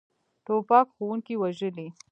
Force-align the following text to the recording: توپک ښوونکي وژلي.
توپک 0.45 0.87
ښوونکي 0.95 1.35
وژلي. 1.41 1.87